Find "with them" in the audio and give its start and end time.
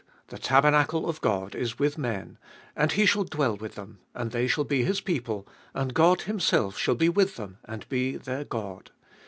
3.55-3.99, 7.07-7.59